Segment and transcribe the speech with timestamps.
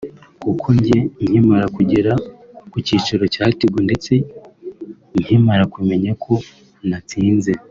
[0.43, 0.97] kuko njye
[1.27, 2.11] nkimara kugera
[2.71, 4.13] ku cyicaro cya Tigo ndetse
[5.21, 6.33] nkimara kumenya ko
[6.89, 7.51] natsinze